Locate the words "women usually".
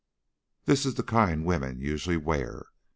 1.45-2.17